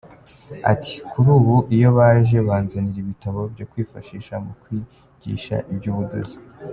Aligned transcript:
Ati 0.71 0.93
“Kuri 1.09 1.27
ubu 1.37 1.55
iyo 1.75 1.89
baje 1.97 2.37
banzanira 2.47 2.97
ibitabo 3.03 3.39
byo 3.53 3.65
kwifashisha 3.71 4.33
mu 4.43 4.51
kwigisha 4.61 5.55
iby’ubudozi. 5.73 6.37